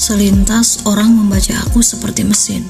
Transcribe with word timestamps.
Selintas 0.00 0.82
orang 0.90 1.14
membaca 1.14 1.54
aku 1.62 1.86
seperti 1.86 2.26
mesin. 2.26 2.66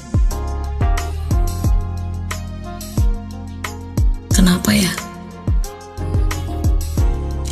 Kenapa 4.29 4.69
ya? 4.77 4.93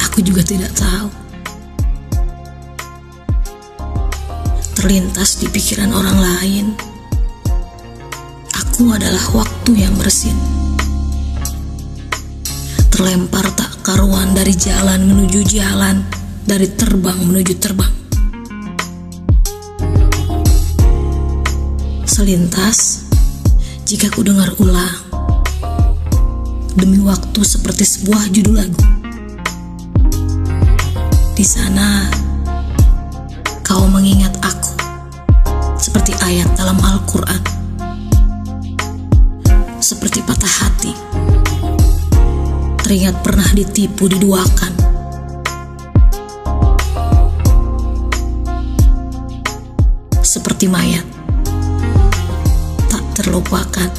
Aku 0.06 0.21
juga 0.21 0.46
tidak 0.46 0.77
tahu. 0.77 1.10
Terlintas 4.77 5.41
di 5.41 5.49
pikiran 5.49 5.90
orang 5.90 6.21
lain, 6.21 6.66
aku 8.54 8.94
adalah 8.94 9.26
waktu 9.34 9.74
yang 9.74 9.98
bersin. 9.98 10.59
Terlempar 12.99 13.48
tak 13.55 13.80
karuan 13.80 14.35
dari 14.35 14.52
jalan 14.59 15.07
menuju 15.07 15.48
jalan, 15.48 16.03
dari 16.44 16.67
terbang 16.67 17.16
menuju 17.16 17.55
terbang. 17.55 17.94
Selintas, 22.04 23.07
jika 23.88 24.12
ku 24.12 24.20
dengar 24.20 24.52
ulang, 24.59 24.99
demi 26.76 26.99
waktu 26.99 27.40
seperti 27.40 27.88
sebuah 27.88 28.35
judul 28.35 28.67
lagu. 28.67 28.84
Di 31.40 31.45
sana, 31.48 32.04
kau 33.63 33.87
mengingat 33.87 34.35
aku 34.43 34.76
seperti 35.79 36.12
ayat 36.20 36.52
dalam 36.59 36.76
Al-Quran, 36.76 37.40
seperti 39.79 40.20
patah 40.20 40.52
hati, 40.68 40.91
teringat 42.90 43.21
pernah 43.21 43.45
ditipu 43.54 44.09
diduakan. 44.09 44.73
Seperti 50.26 50.65
mayat, 50.65 51.05
tak 52.90 53.05
terlupakan. 53.13 53.93